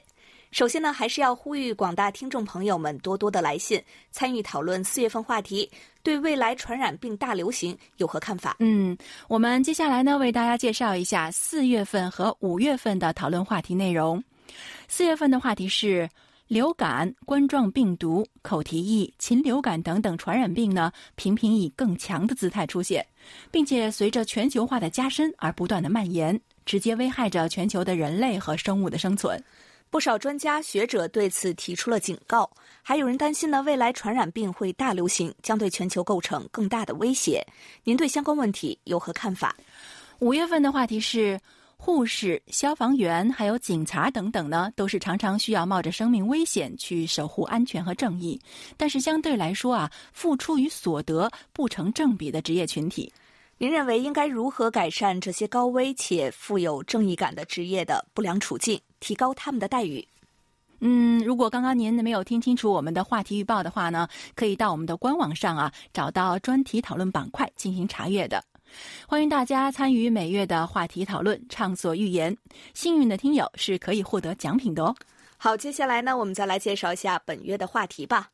[0.52, 5.70] 首先呢，还是要呼吁广大听众朋友们多多的来信参与讨论四月份话题，
[6.04, 8.56] 对未来传染病大流行有何看法？
[8.60, 8.96] 嗯，
[9.28, 14.24] 我们接下来呢，为大家介绍一下四月份和五月份的讨论话题内容。
[14.88, 16.08] 四月份的话题是。
[16.48, 23.06] 流感、冠状病毒、口蹄疫、禽流感等等传染病呢，频频以更强的姿态出现，
[23.52, 29.44] 并且随着全球化的加深而不断的蔓延，直接危害着全球的人类和生物的生存。
[29.90, 32.50] 不少专家学者对此提出了警告，
[32.82, 37.46] 还有人担心呢，未来传染病会大流行，将对全球构成更大的威胁。
[37.84, 39.54] 您对相关问题有何看法？
[40.20, 41.38] 五月份的话题是。
[41.80, 48.40] 护士、消防员还有警察等等呢，都是常常需要冒着生命危险去守护安全和正义，
[48.76, 53.14] 但是相对来说啊，付出与所得不成正比的职业群体。
[53.60, 60.06] 您认为应该如何改善这些高危且富有正义感的职业的不良处境，提高他们的待遇？
[60.80, 68.44] 嗯，如果刚刚您没有听清楚我们的话题预报的话呢，可以到我们的官网上啊，找到专题讨论板块进行查阅的。
[69.08, 72.36] 欢迎大家参与每月的话题讨论，畅所欲言。
[72.74, 74.96] 幸运的听友是可以获得奖品的哦。
[75.38, 78.30] 好，接下来呢，我们再来介绍一下本月的话题吧。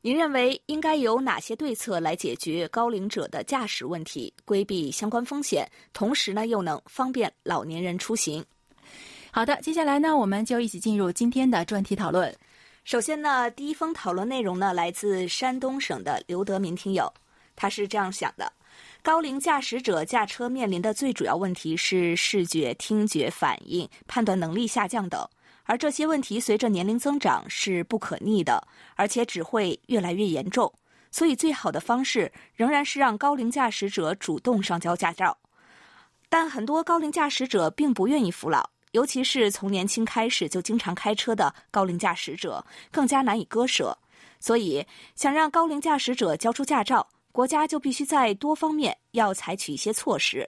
[0.00, 8.44] 您认为应该有哪些对策来解决高龄者的驾驶问题，规避相关风险，同时呢又能方便老年人出行？
[9.32, 12.34] 好的，接下来呢，我们就一起进入今天的专题讨论。
[12.84, 17.12] 首先呢，第一封讨论内容呢来自山东省的刘德民听友，
[17.56, 18.52] 他是这样想的。
[19.02, 25.26] 高龄驾驶者驾车面临的最主要问题是视觉、听觉反应、判断能力下降等，
[25.64, 30.70] 而这些问题随着年龄增长是不可逆的，而且只会越来越严重。
[31.10, 35.38] 所以，最好的方式仍然是让高龄驾驶者主动上交驾照。
[36.28, 43.96] 但很多高龄驾驶者并不愿意服老，尤其是从年轻开始就经常开车的高龄驾驶者，更加难以割舍。
[44.38, 47.08] 所以，想让高龄驾驶者交出驾照。
[47.38, 50.44] 国家就必须在多方面要采取一些措施，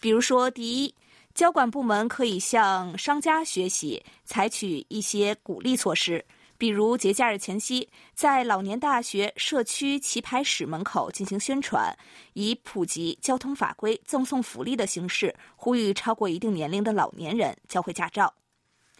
[0.00, 0.92] 比如说，第一，
[1.36, 6.24] 交管部门可以向商家学习，采取一些鼓励措施，
[6.58, 11.96] 比如节假日前夕，在老年大学社区棋牌室门口进行宣传，
[12.32, 18.34] 以普及交通法规、赠送福利的形式，呼吁超过一定年龄的老年人交回驾照。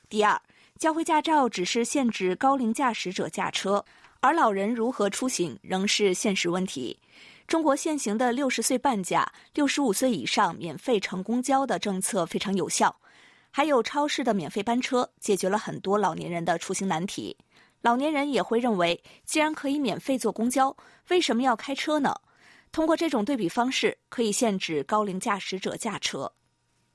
[0.09, 0.41] 第二，
[0.79, 3.85] 交回驾照只是限制高龄驾驶者驾车，
[4.21, 6.97] 而老人如何出行仍是现实问题。
[7.47, 12.95] 中国现行的六十岁半价、六十五岁以上免费乘公交的政策非常有效，
[13.53, 17.37] 还有超市的免费班车，解决了很多老年人的出行难题。
[17.83, 20.77] 老年人也会认为，既然可以免费坐公交，
[21.09, 22.13] 为什么要开车呢？
[22.73, 26.33] 通过这种对比方式，可以限制高龄驾驶者驾车。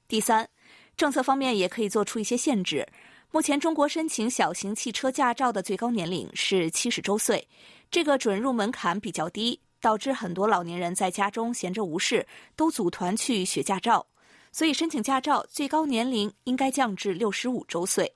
[0.09, 0.49] 第三，
[0.97, 2.85] 政策方面也可以做出一些限制。
[3.31, 7.47] 目前，中国申请小型汽车驾照的最高年龄是七十周岁，
[7.89, 14.05] 这个准入门槛比较低，导致很多老年人在家中闲着无事，都组团去学驾照。
[14.53, 18.13] 所以，申请驾照最高年龄应该降至六十五周岁。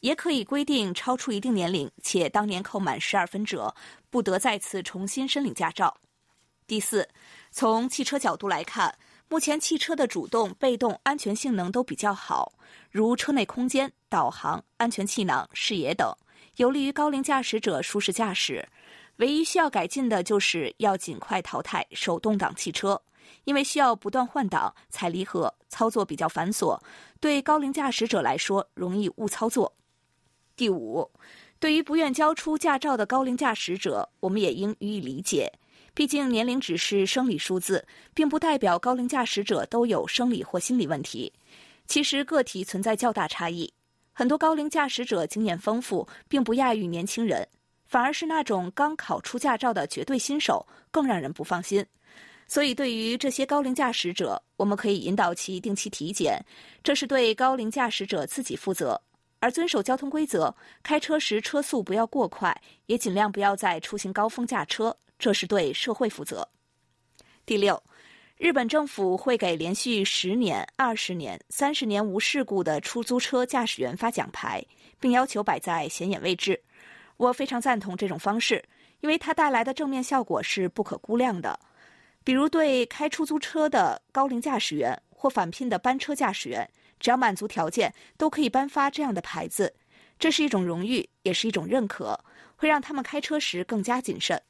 [0.00, 3.72] 也可以规定，超出一定年龄且当年扣满十二分者，
[4.10, 5.96] 不得再次重新申领驾照。
[6.66, 7.08] 第四，
[7.52, 8.92] 从汽车角度来看，
[9.28, 12.52] 目前汽车的主动、被动安全性能都比较好，
[12.90, 16.12] 如车内空间、导航、安全气囊、视野等，
[16.56, 18.68] 有利于高龄驾驶者舒适驾驶。
[19.16, 23.00] 唯一需要改进的就是要尽快淘汰手动挡汽车，
[23.44, 26.80] 因为需要不断换挡、踩离合，操作比较繁琐，
[27.20, 29.74] 对高龄驾驶者来说容易误操作。
[30.56, 31.10] 第五，
[31.58, 35.52] 对于不愿交出驾照的高龄驾驶者，我们也应予以理解。
[35.94, 41.32] 毕竟年龄只是生理数字，并不代表高龄驾驶者都有生理或心理问题。
[41.86, 43.72] 其实个体存在较大差异，
[44.12, 47.46] 很多高龄驾驶者经验丰富，并不亚于年轻人，
[47.92, 51.84] 反而是那种刚考出驾照的绝对新手更让人不放心。
[52.46, 56.42] 所以，对于这些高龄驾驶者，我们可以引导其定期体检，
[56.82, 58.98] 这是对高龄驾驶者自己负责。
[59.40, 66.48] 而遵守交通规则，开车时车速不要过快，也尽量不要在出行高峰驾车，这是对社会负责。
[67.44, 67.82] 第六，
[68.38, 74.64] 日本政府会给连续十年、二十年、三十年无事故的出租车驾驶员发奖牌，
[74.98, 76.58] 并要求摆在显眼位置。
[77.22, 78.64] 我非常赞同这种方式，
[79.00, 81.58] 因为它带来的正面效果是不可估量的。
[82.24, 86.68] 比如对开出租车的高龄驾驶员或返聘的班车驾驶员。
[86.98, 89.74] 只要满足条件，都可以颁发这样的牌子，
[90.20, 92.16] 这是一种荣誉，也是一种认可，
[92.54, 94.40] 会让他们开车时更加谨慎。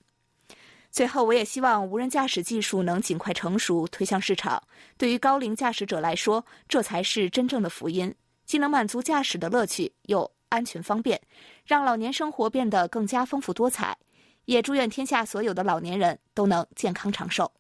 [0.90, 4.62] 最后，我也希望无人驾驶技术能尽快成熟，推向市场。
[4.98, 11.20] 对于高龄驾驶者来说，这才是真正的福音，既能满足驾驶的乐趣，又安全方便，
[11.64, 13.96] 让老年生活变得更加丰富多彩。
[14.44, 17.50] 也祝愿天下所有的老年人都能健康长寿。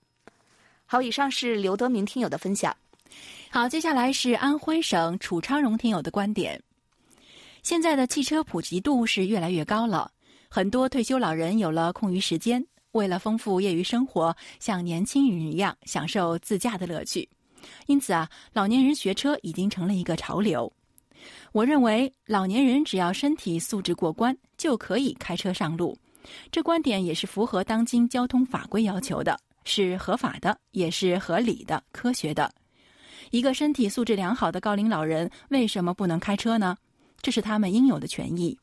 [0.84, 2.76] 好，以上是刘德明听友的分享。
[3.50, 6.60] 好，接下来是安徽省楚昌荣听友的观点。
[7.62, 10.10] 现在的汽车普及度是越来越高了，
[10.48, 17.28] 很多退休老人有了空余时间，为了丰富业余生活，像年轻人一样享受自驾的乐趣。
[17.86, 20.70] 因此啊，老年人学车已经成了一个潮流。
[21.52, 25.96] 我认为，老年人只要身体素质过关，就可以开车上路。
[26.50, 32.52] 这观点也是符合当今交通法规要求的，是合法的，也是合理的、科学的。
[33.30, 36.76] 一个身体素质良好的高龄老人为什么不能开车呢？
[37.20, 38.58] 这是他们应有的权益。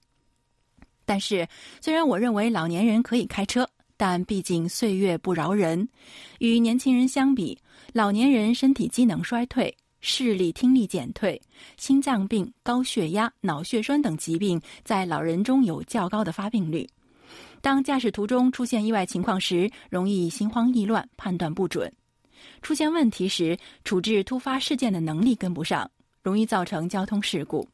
[1.06, 1.48] 但是，
[1.82, 3.68] 虽然我认为老年人可以开车，
[3.98, 5.90] 但毕竟岁月不饶人。
[6.38, 7.58] 与年轻人相比，
[7.94, 11.42] 老年人身体机能衰退，视力、听力减退，
[11.78, 16.88] 心脏病、高血压、脑血栓等疾病在老人中有较高的发病率。
[17.62, 21.92] 当驾驶途中出现意外情况时，容易心慌意乱，判断不准。
[22.62, 25.90] 出现问题时，处置突发事件的能力跟不上，
[26.24, 27.68] 容易造成交通事故。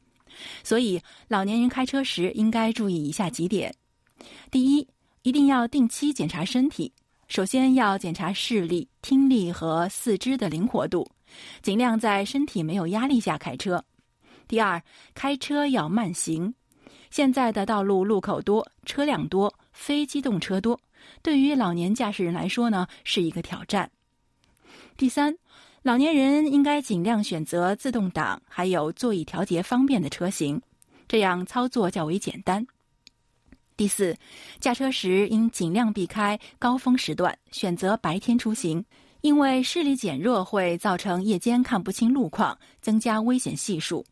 [0.64, 3.72] 所以，老年人开车时应该注意以下几点：
[4.50, 4.86] 第一，
[5.22, 6.92] 一定要定期检查身体。
[7.28, 11.08] 首先要检查视力、听力和四肢的灵活度，
[11.62, 13.84] 尽量在身体没有压力下开车。
[14.48, 14.82] 第二，
[15.14, 16.54] 开车要慢行。
[17.10, 20.78] 现在的道路路口多，车辆多，非机动车多，
[21.22, 23.90] 对于老年驾驶人来说呢，是一个挑战。
[24.96, 25.36] 第三，
[25.82, 30.60] 老年人应该尽量选择自动挡，还有座椅调节方便的车型，
[31.06, 32.66] 这样操作较为简单。
[33.76, 34.16] 第四，
[34.58, 38.84] 驾车时应尽量避开高峰时段，选择白天出行，
[39.26, 44.06] 因为视力减弱会造成夜间看不清路况，增加危险系数。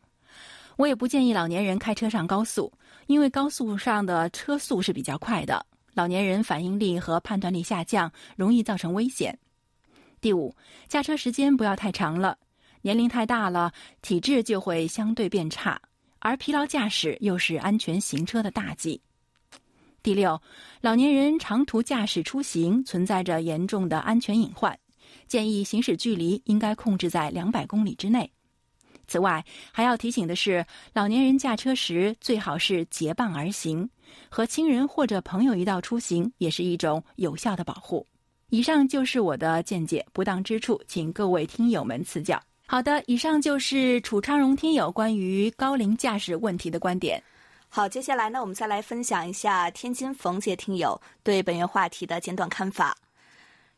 [0.76, 2.72] 我也不建议老年人开车上高速，
[3.06, 9.38] 因为高速上的车速是比较快的，老年人反应力和判断力下降，容易造成危险。
[10.20, 10.52] 第五，
[10.88, 12.36] 驾车时间不要太长了，
[12.82, 13.70] 年龄太大了，
[14.02, 15.80] 体质就会相对变差，
[16.18, 19.00] 而疲劳驾驶又是安全行车的大忌。
[20.02, 20.42] 第六，
[20.80, 24.76] 老年人长途驾驶出行存在着严重的安全隐患，
[25.28, 28.30] 建议行驶距离应该控制在两百公里之内。
[29.06, 30.64] 此外，还要提醒的是，
[30.94, 33.88] 老年人驾车时最好是结伴而行，
[34.30, 38.06] 和亲人或者朋友一道出行也是一种有效的保护。
[38.48, 42.40] 以上就是我的见解，不当之处，请各位听友们赐教。
[42.66, 47.22] 好的，以上就是楚昌荣听友关于高龄驾驶问题的观点。
[47.68, 52.96] 好，接下来呢，我们再来分享一下天津冯杰听友对本月话题的简短看法。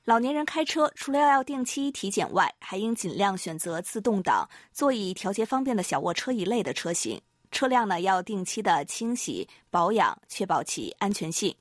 [0.07, 7.20] 老年人开车除了要定期体检外，还应尽量选择自动挡、座椅调节方便的小卧车一类的车型。
[7.50, 11.52] 车辆呢要定期的清洗保养，确保其安全性。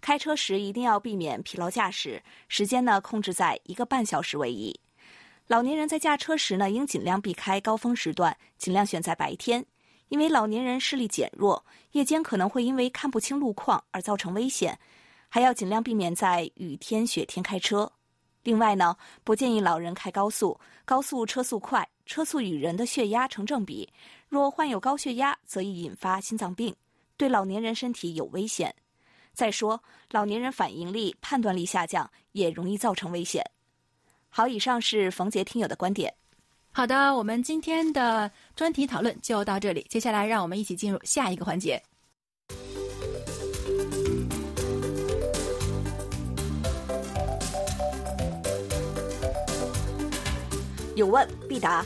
[0.00, 4.80] 开车时一定要避免疲劳驾驶，时间呢控制在一个半小时为宜。
[5.46, 9.64] 老年人在驾车时呢，应尽量避开高峰时段，尽量选在白天。
[10.08, 14.76] 因为老年人视力减弱，夜间可能会因为看不清路况而造成危险，
[15.34, 17.90] 还要尽量避免在雨天、雪天开车。
[18.42, 23.88] 另外呢，不建议老人开高速，高速车速快，车速与人的血压成正比，
[24.28, 26.76] 若患有高血压，则易引发心脏病，
[27.16, 28.74] 对老年人身体有危险。
[29.32, 33.42] 再说，老年人反应力、判断力下降，也容易造成危险。
[34.28, 36.12] 好，以上是冯杰听友的观点。
[36.72, 39.86] 好的，我们今天的专题讨论就到这里。
[39.88, 41.82] 接下来，让我们一起进入下一个环节。
[50.94, 51.84] 有问必答。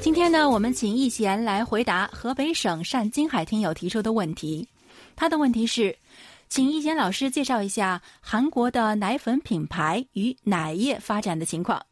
[0.00, 4.68] 今天呢，我们请易贤来回答河北省单金海听友提出的问题。
[5.16, 5.96] 他的问题是。
[6.50, 11.84] 请易贤老师介绍一下韩国的奶粉品牌与奶业发展的情况。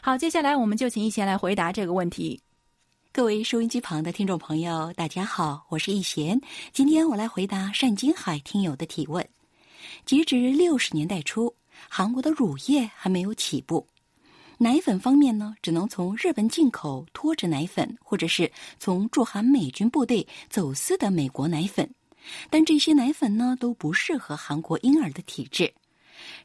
[0.00, 2.40] 好，接下来我们就请易贤来回答这个问题。
[3.12, 6.40] 各位收音机旁的听众朋友，大家好，我是易贤。
[6.72, 9.28] 今天我来回答单金海听友的提问。
[10.06, 11.54] 截止六十年代初，
[11.94, 13.86] 韩国的乳业还没有起步，
[14.56, 21.94] 奶粉方面呢，只能从日本进口脱脂奶粉，或者是从驻韩美军部队走私的美国奶粉。
[22.48, 25.70] 但这些奶粉呢都不适合韩国婴儿的体质。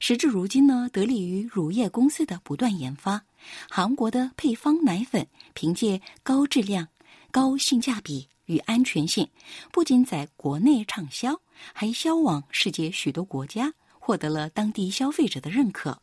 [0.02, 3.24] 时至如今呢，得力于乳业公司的不断研发，
[3.70, 6.86] 韩国的配方奶粉凭借高质量、
[7.32, 9.26] 高性价比与安全性，
[9.72, 11.40] 不仅在国内畅销，
[11.72, 13.74] 还销往世界许多国家，
[14.08, 16.02] 获得了当地消费者的认可。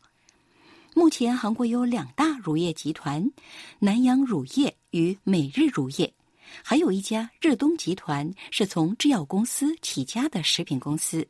[0.93, 3.31] 目前，韩国有两大乳业集团：
[3.79, 6.13] 南洋乳业与美日乳业。
[6.61, 11.27] 还有一家日东集团是从制药公司起家的食品公司。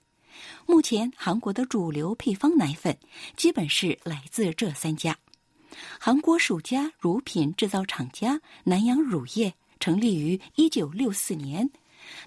[0.65, 2.97] 目前，韩国的主流配方奶粉
[3.38, 5.17] 基本是来自这三家。
[5.97, 11.69] 韩国首家乳品制造厂家南洋乳业成立于一九六四年。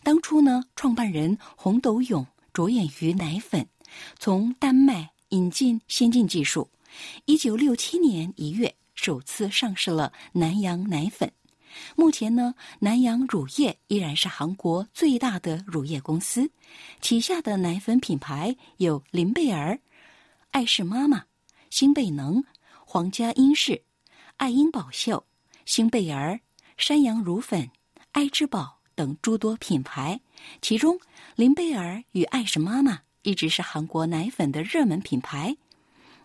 [0.02, 3.68] 当初呢，创办人洪斗勇着眼于奶粉，
[4.18, 6.68] 从丹麦引进先进技术。
[7.26, 11.30] 一九六七年一月，首次上市了南洋奶粉。
[11.94, 16.50] 目前呢，南洋乳业依然是韩国最大的乳业公司，
[17.00, 19.78] 旗下的奶粉品牌有林贝儿、
[20.50, 21.24] 爱氏妈妈、
[21.70, 22.42] 新贝能、
[22.84, 23.82] 皇家英氏、
[24.38, 25.24] 爱婴宝秀、
[25.66, 26.40] 新贝儿、
[26.78, 27.70] 山羊乳粉、
[28.12, 30.18] 爱之宝等诸多品牌。
[30.62, 30.98] 其中，
[31.36, 35.56] 林贝儿与爱氏妈妈一直是韩国奶粉的热门品牌。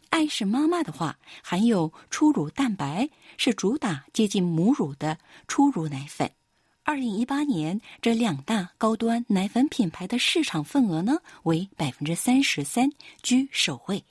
[0.09, 5.17] 爱是妈妈的话，含有初乳蛋白，是主打接近母乳的
[5.47, 6.29] 初乳奶粉。
[6.83, 12.89] 二零一八年，这两大高端奶粉品牌的市场份额呢为百分之三十三，
[13.21, 14.03] 居首位。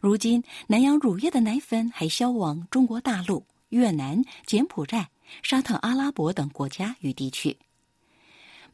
[0.00, 5.08] 如今，南洋乳业的奶粉还销往中国大陆、越南、柬埔寨、
[5.42, 7.56] 沙特阿拉伯等国家与地区。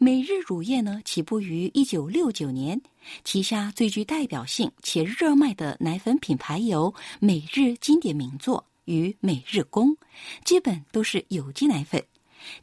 [0.03, 2.83] 美日乳业呢，起步于一九六九年，
[3.23, 9.97] 旗下最具代表性且热卖的奶粉品牌有每日经典名作与每日宫，
[10.45, 12.05] 基本都是有机奶粉。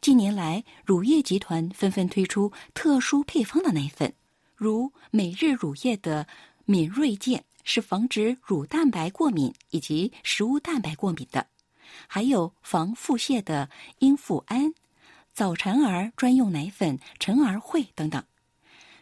[0.02, 4.12] 近年来，乳业集团纷纷推出特殊配方的奶粉，
[4.54, 6.26] 如每日乳业的
[6.66, 11.46] 敏锐健是防止乳蛋白过敏以及食物蛋白过敏的，
[12.06, 13.70] 还有防腹泻的
[14.00, 14.74] 英富安。
[15.32, 18.22] 早产儿专用奶粉晨儿惠等等，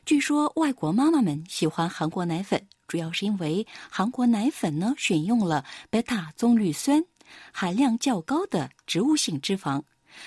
[0.05, 7.05] 据说外国妈妈们喜欢韩国奶粉，主要是因为韩国奶粉呢选用了贝塔棕榈酸，
[7.53, 9.83] 含量较高的植物性脂肪，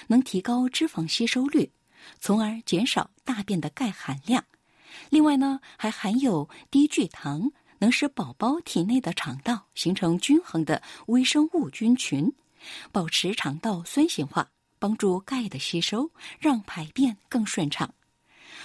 [0.07, 1.71] 能提高脂肪吸收率，
[2.19, 4.43] 从而减少大便的钙含量。
[5.09, 12.33] 另外呢，还含有低聚糖，能使宝宝体内的肠道形成均衡的微生物菌群，
[12.91, 14.49] 保持肠道酸性化。
[14.81, 16.09] 帮助钙的吸收，
[16.39, 17.93] 让排便更顺畅。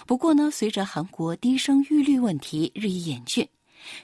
[0.06, 3.46] 不过呢，随着韩国低生育率问题日益严峻，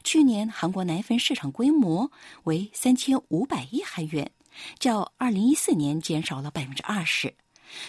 [0.04, 2.10] 去年韩国奶粉市场规模
[2.44, 4.30] 为三千五百亿韩元，
[4.78, 7.34] 较二零一四年减少了百分之二十。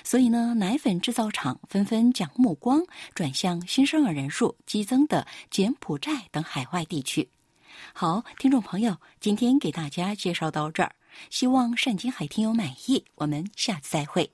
[0.05, 2.81] 所以呢，奶粉制造厂纷纷将目光
[3.13, 7.27] 转向新生儿人数激增的柬埔寨等海外地区。
[7.93, 10.95] 好，听众朋友，今天给大家介绍到这儿，
[11.29, 13.03] 希望单金海听友满意。
[13.15, 14.29] 我们下次再会。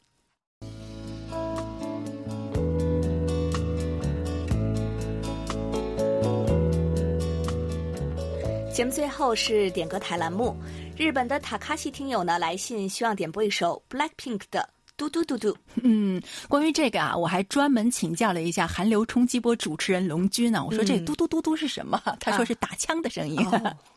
[8.73, 10.55] 节目最后是点歌台栏目，
[10.95, 14.69] 日本的塔卡西听友呢来信，希望点播一首 Blackpink 的。
[14.99, 20.65] 嘟嘟嘟嘟， 嗯，关于这个啊，我还专门请教了一下韩流冲击波主持人龙军呢。
[20.65, 22.01] 我说这嘟嘟嘟嘟是什么？
[22.19, 23.39] 他说是打枪的声音。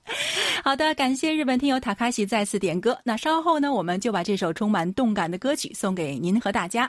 [0.62, 2.96] 好的，感谢日本听友塔卡西再次点歌。
[3.02, 6.88] 那稍后呢，我们就把这首充满动感的歌曲送给您和大家。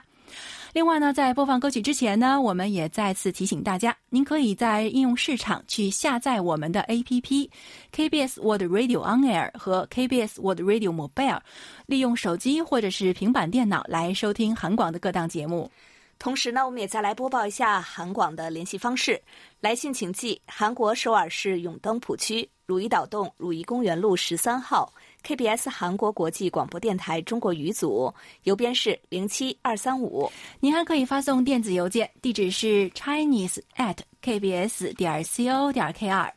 [0.73, 7.47] 另外呢，在播放歌曲之前呢，我们也再次提醒大家，您可以在应用市场去下载我们的 APP
[7.95, 11.39] KBS World Radio On Air 和 KBS World Radio Mobile，
[11.85, 15.69] 利用手机或者是平板电脑来收听韩广的各档节目。
[16.17, 19.21] 同时呢，我们也再来播报一下韩广的联系方式：
[19.59, 24.91] 来信请寄韩国首尔市永登浦区汝矣岛洞汝矣公园路十三号。
[25.25, 28.13] KBS 韩国国际广播电台中国语组，
[28.43, 30.29] 邮编是零七二三五。
[30.59, 36.29] 您还可以发送电子邮件，地址是 chinese at kbs 点 co 点 kr。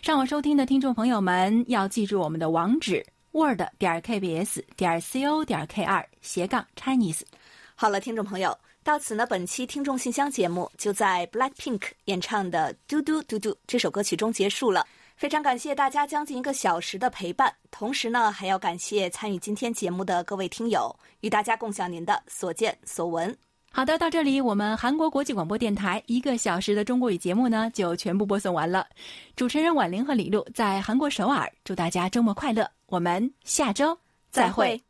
[0.00, 7.22] 上网收听的听众朋友们要记住我们的网址：word 点 kbs 点 co 点 kr 斜杠 chinese。
[7.74, 14.86] 好了，听众朋友，到此呢，本期听众信箱节目就在 Blackpink 演唱的《嘟嘟嘟嘟》这首歌曲中结束了。
[15.20, 23.36] 非常感谢大家将近一个小时的陪伴，同时呢，还要感谢参与今天节目的各位听友，与大家共享您的所见所闻。
[23.70, 28.86] 好的，到这里我们韩国国际广播电台一个小时的中国语节目呢，就全部播送完了。
[29.36, 33.98] 主持人婉玲和李璐在韩国首尔，祝大家周末快乐，我们下周
[34.30, 34.80] 再会。